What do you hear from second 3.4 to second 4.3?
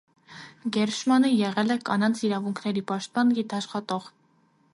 գիտաշխատող։